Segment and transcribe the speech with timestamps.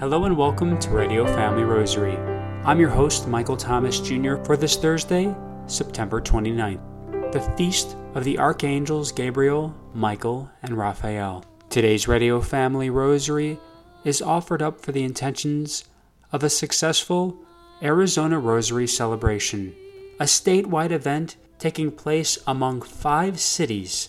[0.00, 2.16] Hello and welcome to Radio Family Rosary.
[2.64, 5.32] I'm your host, Michael Thomas Jr., for this Thursday,
[5.68, 11.44] September 29th, the feast of the Archangels Gabriel, Michael, and Raphael.
[11.70, 13.56] Today's Radio Family Rosary
[14.04, 15.84] is offered up for the intentions
[16.32, 17.38] of a successful
[17.80, 19.72] Arizona Rosary celebration,
[20.18, 24.08] a statewide event taking place among five cities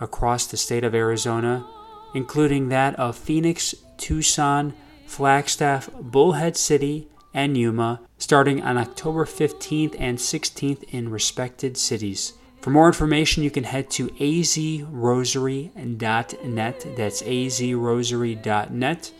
[0.00, 1.66] across the state of Arizona,
[2.14, 4.72] including that of Phoenix, Tucson,
[5.08, 12.34] Flagstaff, Bullhead City, and Yuma, starting on October 15th and 16th in respected cities.
[12.60, 14.86] For more information, you can head to azrosary.net.
[16.96, 19.12] That's azrosary.net.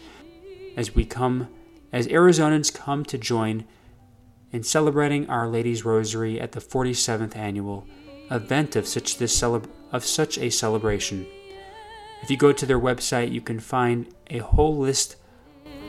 [0.77, 1.49] As we come,
[1.91, 3.65] as Arizonans come to join
[4.53, 7.87] in celebrating Our Lady's Rosary at the 47th annual
[8.31, 11.27] event of such this celeb- of such a celebration.
[12.23, 15.17] If you go to their website, you can find a whole list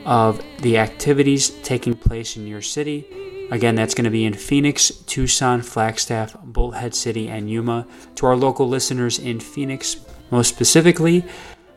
[0.04, 3.06] of the activities taking place in your city.
[3.50, 7.86] Again, that's going to be in Phoenix, Tucson, Flagstaff, Bullhead City, and Yuma.
[8.16, 9.96] To our local listeners in Phoenix,
[10.30, 11.24] most specifically,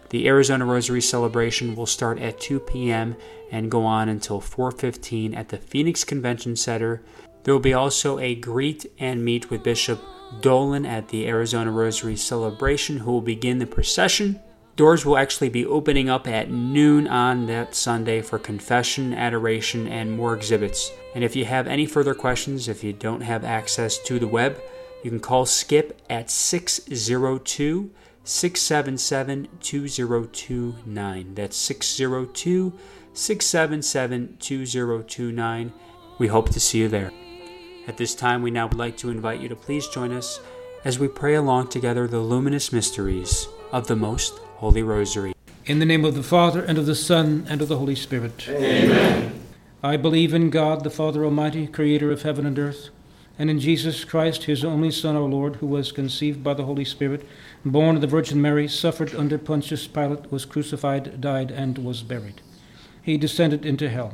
[0.09, 3.15] the Arizona Rosary celebration will start at 2 p.m.
[3.51, 7.01] and go on until 4:15 at the Phoenix Convention Center.
[7.43, 9.99] There will be also a greet and meet with Bishop
[10.41, 14.39] Dolan at the Arizona Rosary celebration, who will begin the procession.
[14.75, 20.11] Doors will actually be opening up at noon on that Sunday for confession, adoration, and
[20.11, 20.91] more exhibits.
[21.13, 24.59] And if you have any further questions, if you don't have access to the web,
[25.03, 27.91] you can call Skip at 602
[28.23, 31.35] 677 2029.
[31.35, 32.73] That's 602
[33.13, 35.73] 677 2029.
[36.17, 37.11] We hope to see you there.
[37.87, 40.39] At this time, we now would like to invite you to please join us
[40.83, 45.33] as we pray along together the luminous mysteries of the Most Holy Rosary.
[45.65, 48.47] In the name of the Father, and of the Son, and of the Holy Spirit.
[48.47, 49.41] Amen.
[49.83, 52.87] I believe in God, the Father Almighty, creator of heaven and earth,
[53.37, 56.85] and in Jesus Christ, his only Son, our Lord, who was conceived by the Holy
[56.85, 57.27] Spirit,
[57.65, 62.39] born of the Virgin Mary, suffered under Pontius Pilate, was crucified, died, and was buried.
[63.01, 64.13] He descended into hell.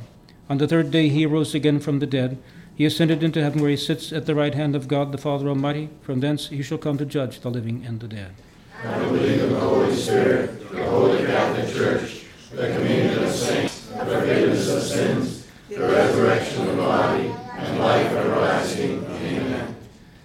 [0.50, 2.40] On the third day he rose again from the dead.
[2.74, 5.48] He ascended into heaven, where he sits at the right hand of God, the Father
[5.48, 5.90] Almighty.
[6.02, 8.34] From thence he shall come to judge the living and the dead.
[8.82, 14.06] I believe in the Holy Spirit, the Holy Catholic Church, the communion of saints, the
[14.06, 19.04] forgiveness of sins, the resurrection of the body, and life everlasting.
[19.04, 19.76] Amen.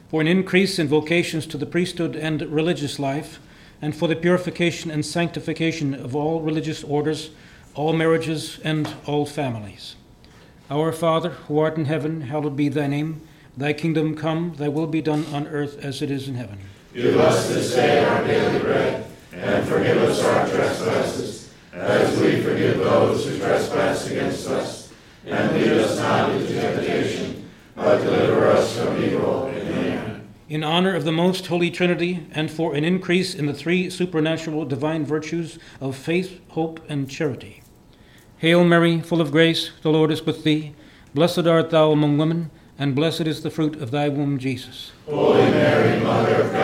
[0.09, 3.41] For an increase in vocations to the priesthood and religious life,
[3.83, 7.31] and for the purification and sanctification of all religious orders,
[7.75, 9.97] all marriages, and all families.
[10.71, 13.21] Our Father, who art in heaven, hallowed be thy name.
[13.57, 16.61] Thy kingdom come, thy will be done on earth as it is in heaven.
[16.94, 22.78] Give us this day our daily bread, and forgive us our trespasses, as we forgive
[22.78, 24.93] those who trespass against us.
[25.27, 29.50] And lead us not into temptation, but deliver us from evil.
[29.53, 30.28] Amen.
[30.49, 34.65] In honor of the most holy Trinity, and for an increase in the three supernatural
[34.65, 37.61] divine virtues of faith, hope, and charity.
[38.38, 40.76] Hail Mary, full of grace, the Lord is with thee.
[41.12, 44.93] Blessed art thou among women, and blessed is the fruit of thy womb, Jesus.
[45.09, 46.64] Holy Mary, Mother of God, pray for us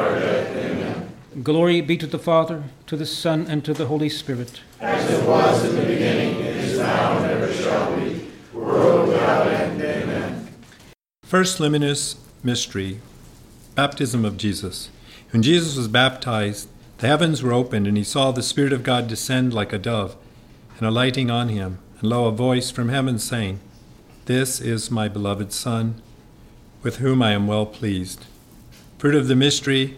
[1.43, 4.59] Glory be to the Father, to the Son, and to the Holy Spirit.
[4.81, 9.81] As it was in the beginning, is now, and ever shall be, world without end.
[9.81, 10.49] Amen.
[11.23, 12.99] First luminous mystery
[13.75, 14.89] baptism of Jesus.
[15.31, 19.07] When Jesus was baptized, the heavens were opened, and he saw the Spirit of God
[19.07, 20.17] descend like a dove
[20.77, 21.79] and alighting on him.
[22.01, 23.61] And lo, a voice from heaven saying,
[24.25, 26.01] This is my beloved Son,
[26.83, 28.25] with whom I am well pleased.
[28.97, 29.97] Fruit of the mystery,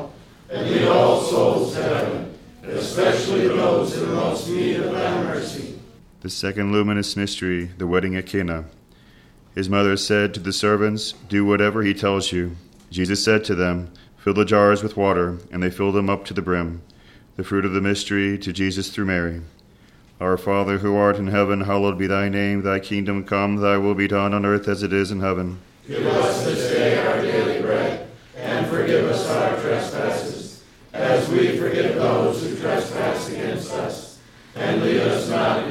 [6.21, 8.65] The second luminous mystery, the wedding at Cana.
[9.55, 12.57] His mother said to the servants, Do whatever he tells you.
[12.91, 16.35] Jesus said to them, Fill the jars with water, and they filled them up to
[16.35, 16.83] the brim.
[17.37, 19.41] The fruit of the mystery to Jesus through Mary.
[20.19, 22.61] Our Father who art in heaven, hallowed be thy name.
[22.61, 25.59] Thy kingdom come, thy will be done on earth as it is in heaven.
[25.87, 30.61] Give us this day our daily bread, and forgive us our trespasses,
[30.93, 34.19] as we forgive those who trespass against us.
[34.53, 35.70] And lead us not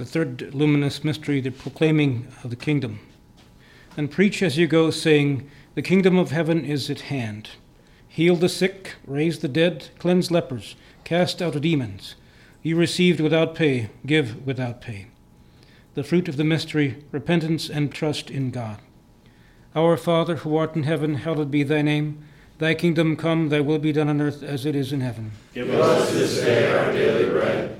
[0.00, 3.00] The third luminous mystery, the proclaiming of the kingdom.
[3.98, 7.50] And preach as you go, saying, The kingdom of heaven is at hand.
[8.08, 12.14] Heal the sick, raise the dead, cleanse lepers, cast out demons.
[12.62, 15.08] You received without pay, give without pay.
[15.92, 18.78] The fruit of the mystery, repentance and trust in God.
[19.76, 22.24] Our Father, who art in heaven, hallowed be thy name.
[22.56, 25.32] Thy kingdom come, thy will be done on earth as it is in heaven.
[25.52, 27.79] Give us this day our daily bread,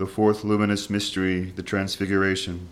[0.00, 2.70] The fourth luminous mystery, the Transfiguration.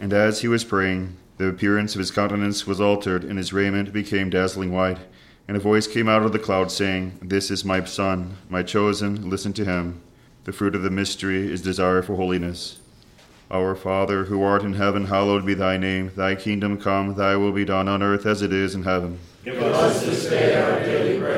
[0.00, 3.92] And as he was praying, the appearance of his countenance was altered, and his raiment
[3.92, 4.98] became dazzling white.
[5.46, 9.30] And a voice came out of the cloud, saying, This is my Son, my chosen,
[9.30, 10.00] listen to him.
[10.46, 12.80] The fruit of the mystery is desire for holiness.
[13.52, 16.10] Our Father, who art in heaven, hallowed be thy name.
[16.16, 19.20] Thy kingdom come, thy will be done on earth as it is in heaven.
[19.44, 21.37] Give us this day our daily bread,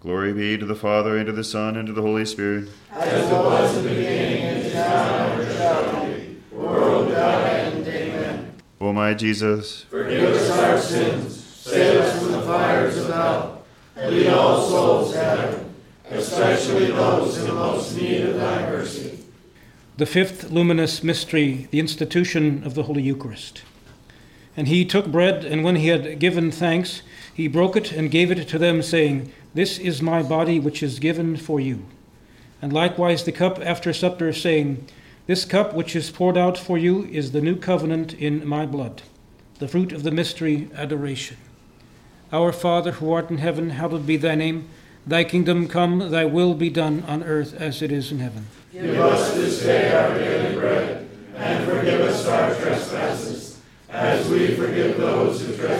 [0.00, 2.70] Glory be to the Father, and to the Son, and to the Holy Spirit.
[2.90, 7.44] As it was in the beginning, and is now, and ever shall be, world without
[7.44, 7.86] end.
[7.86, 8.54] Amen.
[8.80, 13.62] O my Jesus, Forgive us our sins, save us from the fires of hell,
[13.94, 15.74] and lead all souls to heaven,
[16.08, 19.18] especially those in the most need of thy mercy.
[19.98, 23.64] The fifth luminous mystery, the institution of the Holy Eucharist.
[24.56, 27.02] And he took bread, and when he had given thanks,
[27.34, 31.00] he broke it and gave it to them, saying, This is my body which is
[31.00, 31.84] given for you.
[32.62, 34.86] And likewise the cup after supper, saying,
[35.26, 39.02] This cup which is poured out for you is the new covenant in my blood.
[39.58, 41.36] The fruit of the mystery, adoration.
[42.32, 44.68] Our Father, who art in heaven, hallowed be thy name.
[45.04, 48.46] Thy kingdom come, thy will be done on earth as it is in heaven.
[48.72, 54.96] Give us this day our daily bread, and forgive us our trespasses, as we forgive
[54.96, 55.79] those who trespass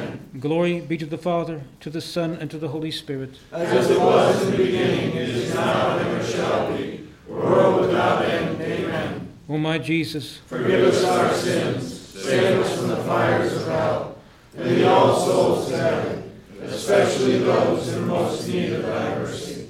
[0.41, 3.35] Glory be to the Father, to the Son, and to the Holy Spirit.
[3.51, 8.25] As it was in the beginning, it is now, and ever shall be, world without
[8.25, 8.59] end.
[8.59, 9.27] Amen.
[9.47, 14.17] O my Jesus, Forgive us our sins, save us from the fires of hell,
[14.57, 16.31] and lead all souls to heaven,
[16.63, 19.69] especially those in most need of thy mercy.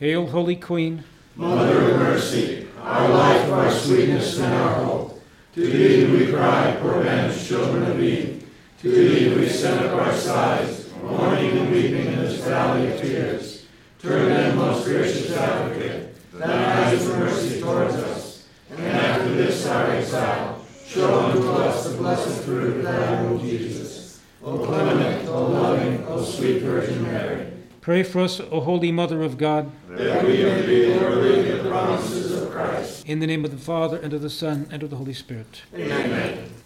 [0.00, 1.04] hail, Holy Queen.
[1.36, 5.22] Mother of mercy, our life, our sweetness, and our hope.
[5.54, 8.37] To thee we cry, poor banished children of Eve.
[8.82, 13.66] To thee we send up our sighs, mourning and weeping in this valley of tears.
[14.00, 19.90] Turn then, most gracious advocate, thine eyes of mercy towards us, and after this our
[19.90, 24.20] exile, show unto us the blessed fruit of thy womb, Jesus.
[24.44, 27.46] O clement, O loving, O sweet Virgin Mary,
[27.80, 29.72] Pray for us, O Holy Mother of God.
[29.88, 33.04] that we may be worthy of the promises of Christ.
[33.06, 35.62] In the name of the Father, and of the Son, and of the Holy Spirit.
[35.74, 36.57] Amen.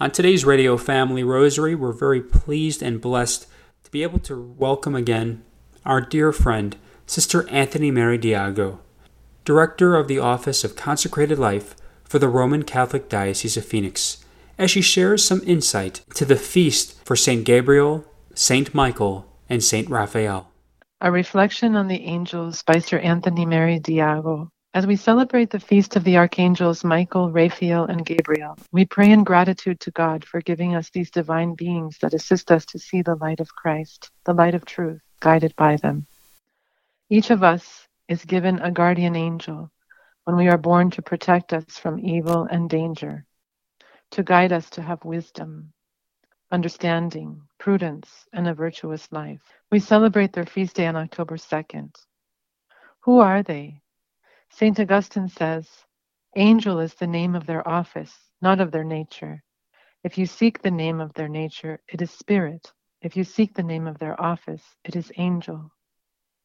[0.00, 3.48] On today's Radio Family Rosary, we're very pleased and blessed
[3.82, 5.42] to be able to welcome again
[5.84, 8.78] our dear friend, Sister Anthony Mary Diago,
[9.44, 14.24] Director of the Office of Consecrated Life for the Roman Catholic Diocese of Phoenix
[14.56, 17.44] as she shares some insight to the feast for St.
[17.44, 18.72] Gabriel, St.
[18.72, 19.90] Michael, and St.
[19.90, 20.52] Raphael.
[21.00, 24.48] A reflection on the angels by Sir Anthony Mary Diago.
[24.78, 29.24] As we celebrate the feast of the archangels Michael, Raphael, and Gabriel, we pray in
[29.24, 33.16] gratitude to God for giving us these divine beings that assist us to see the
[33.16, 36.06] light of Christ, the light of truth, guided by them.
[37.10, 39.68] Each of us is given a guardian angel
[40.22, 43.26] when we are born to protect us from evil and danger,
[44.12, 45.72] to guide us to have wisdom,
[46.52, 49.42] understanding, prudence, and a virtuous life.
[49.72, 51.96] We celebrate their feast day on October 2nd.
[53.00, 53.82] Who are they?
[54.50, 54.80] St.
[54.80, 55.68] Augustine says,
[56.36, 59.42] Angel is the name of their office, not of their nature.
[60.02, 62.72] If you seek the name of their nature, it is spirit.
[63.02, 65.72] If you seek the name of their office, it is angel.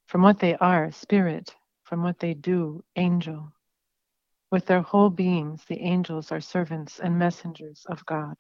[0.08, 1.56] From what they are, spirit.
[1.84, 3.52] From what they do, angel.
[4.52, 8.38] With their whole beings, the angels are servants and messengers of God.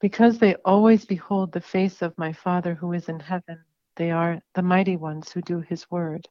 [0.00, 3.64] Because they always behold the face of my Father who is in heaven,
[3.96, 6.28] they are the mighty ones who do his word,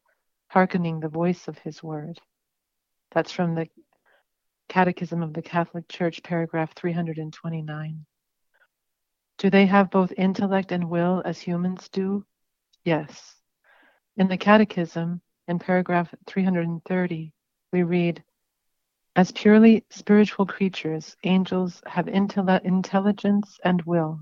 [0.48, 2.20] hearkening the voice of his word.
[3.12, 3.68] That's from the
[4.70, 8.06] Catechism of the Catholic Church, paragraph 329.
[9.40, 12.26] Do they have both intellect and will as humans do?
[12.84, 13.36] Yes.
[14.18, 17.34] In the Catechism, in paragraph 330,
[17.72, 18.24] we read
[19.16, 24.20] As purely spiritual creatures, angels have intell- intelligence and will.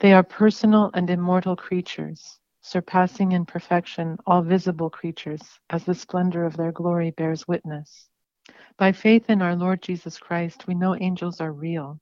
[0.00, 6.44] They are personal and immortal creatures, surpassing in perfection all visible creatures, as the splendor
[6.44, 8.08] of their glory bears witness.
[8.76, 12.00] By faith in our Lord Jesus Christ, we know angels are real.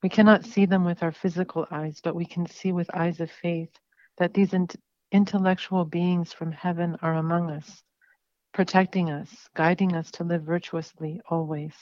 [0.00, 3.30] We cannot see them with our physical eyes, but we can see with eyes of
[3.30, 3.70] faith
[4.18, 4.68] that these in-
[5.10, 7.82] intellectual beings from heaven are among us,
[8.52, 11.74] protecting us, guiding us to live virtuously always.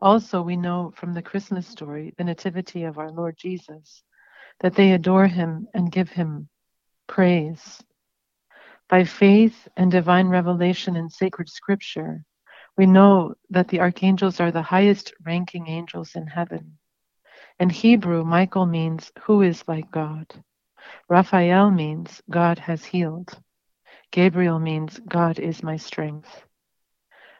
[0.00, 4.04] Also, we know from the Christmas story, the Nativity of our Lord Jesus,
[4.60, 6.48] that they adore him and give him
[7.06, 7.82] praise.
[8.88, 12.24] By faith and divine revelation in sacred scripture,
[12.76, 16.78] we know that the archangels are the highest ranking angels in heaven.
[17.58, 20.26] In Hebrew, Michael means who is like God.
[21.08, 23.30] Raphael means God has healed.
[24.12, 26.44] Gabriel means God is my strength.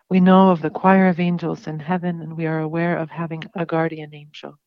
[0.08, 3.44] We know of the choir of angels in heaven, and we are aware of having
[3.54, 4.58] a guardian angel.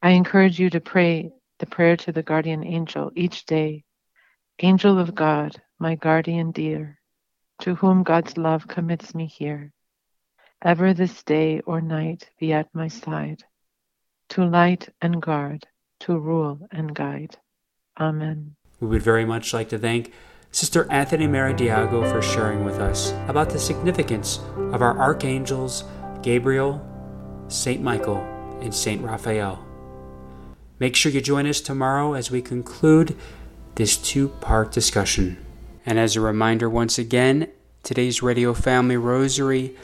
[0.00, 3.84] I encourage you to pray the prayer to the guardian angel each day
[4.58, 6.98] Angel of God, my guardian dear,
[7.60, 9.72] to whom God's love commits me here,
[10.62, 13.42] ever this day or night be at my side,
[14.30, 15.66] to light and guard,
[16.00, 17.36] to rule and guide.
[17.98, 18.56] Amen.
[18.80, 20.12] We would very much like to thank
[20.50, 24.38] Sister Anthony Mary Diago for sharing with us about the significance
[24.72, 25.84] of our archangels
[26.22, 26.84] Gabriel,
[27.48, 28.20] Saint Michael,
[28.60, 29.71] and Saint Raphael.
[30.82, 33.16] Make sure you join us tomorrow as we conclude
[33.76, 35.38] this two part discussion.
[35.86, 37.46] And as a reminder, once again,
[37.84, 39.76] today's Radio Family Rosary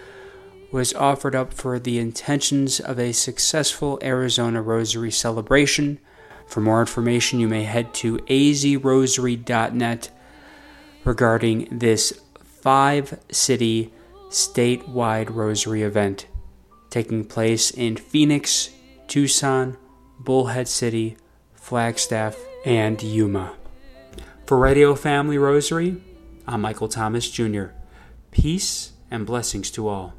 [0.72, 6.00] was offered up for the intentions of a successful Arizona Rosary celebration.
[6.48, 10.10] For more information, you may head to azrosary.net
[11.04, 13.92] regarding this five city
[14.30, 16.26] statewide rosary event
[16.90, 18.70] taking place in Phoenix,
[19.06, 19.76] Tucson,
[20.18, 21.16] Bullhead City,
[21.54, 23.54] Flagstaff, and Yuma.
[24.46, 26.02] For Radio Family Rosary,
[26.46, 27.66] I'm Michael Thomas Jr.
[28.30, 30.14] Peace and blessings to all.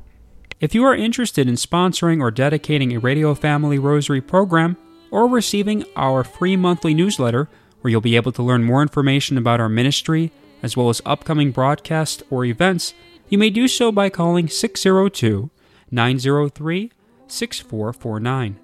[0.59, 4.77] If you are interested in sponsoring or dedicating a Radio Family Rosary program,
[5.11, 7.49] or receiving our free monthly newsletter,
[7.81, 10.31] where you'll be able to learn more information about our ministry,
[10.61, 12.93] as well as upcoming broadcasts or events,
[13.29, 15.49] you may do so by calling 602
[15.91, 16.91] 903
[17.27, 18.59] 6449.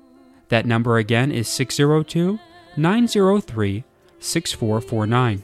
[0.49, 2.39] That number again is 602
[2.77, 3.83] 903
[4.19, 5.43] 6449.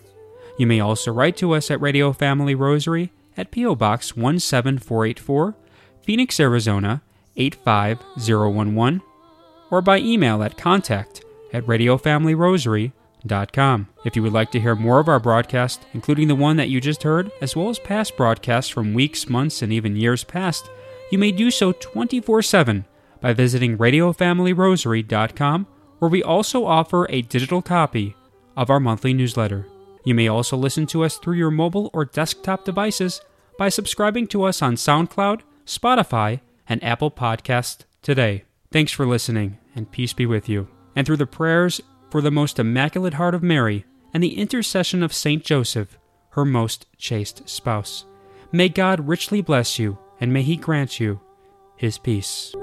[0.58, 3.76] You may also write to us at Radio Family Rosary at P.O.
[3.76, 5.56] Box 17484,
[6.02, 7.02] Phoenix, Arizona
[7.38, 9.02] 85011,
[9.70, 13.88] or by email at contact at radiofamilyrosary.com.
[14.04, 16.82] If you would like to hear more of our broadcast, including the one that you
[16.82, 20.70] just heard, as well as past broadcasts from weeks, months, and even years past,
[21.12, 22.86] you may do so 24 7
[23.22, 25.68] by visiting radiofamilyrosary.com,
[26.00, 28.16] where we also offer a digital copy
[28.58, 29.68] of our monthly newsletter.
[30.04, 33.22] You may also listen to us through your mobile or desktop devices
[33.58, 38.44] by subscribing to us on SoundCloud, Spotify, and Apple Podcasts today.
[38.72, 40.68] Thanks for listening, and peace be with you.
[40.96, 45.14] And through the prayers for the most immaculate heart of Mary and the intercession of
[45.14, 45.98] Saint Joseph,
[46.32, 48.06] her most chaste spouse,
[48.52, 51.20] may God richly bless you, and may He grant you
[51.82, 52.54] his peace.